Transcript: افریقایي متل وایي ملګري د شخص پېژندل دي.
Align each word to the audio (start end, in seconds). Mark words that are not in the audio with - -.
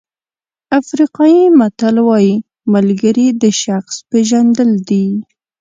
افریقایي 0.79 1.43
متل 1.59 1.95
وایي 2.07 2.35
ملګري 2.73 3.27
د 3.41 3.43
شخص 3.63 3.95
پېژندل 4.09 4.71
دي. 4.89 5.07